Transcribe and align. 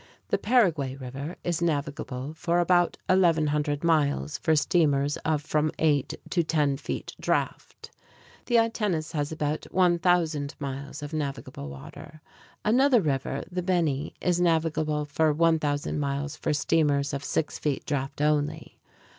The 0.29 0.39
Paraguay 0.39 0.95
River 0.95 1.35
is 1.43 1.61
navigable 1.61 2.33
for 2.33 2.59
about 2.59 2.97
1,100 3.07 3.83
miles 3.83 4.39
for 4.39 4.55
steamers 4.55 5.15
of 5.17 5.43
from 5.43 5.69
eight 5.77 6.15
to 6.31 6.41
ten 6.43 6.75
feet 6.77 7.13
draft. 7.19 7.91
The 8.47 8.57
Itenes 8.57 9.11
has 9.11 9.31
about 9.31 9.65
1,000 9.69 10.55
miles 10.59 11.03
of 11.03 11.13
navigable 11.13 11.69
water. 11.69 12.19
Another 12.65 12.99
river, 12.99 13.43
the 13.51 13.61
Beni, 13.61 14.15
is 14.21 14.41
navigable 14.41 15.05
for 15.05 15.31
1,000 15.31 15.99
miles 15.99 16.35
for 16.35 16.51
steamers 16.51 17.13
of 17.13 17.23
six 17.23 17.59
feet 17.59 17.85
draft 17.85 18.21
only. 18.21 18.79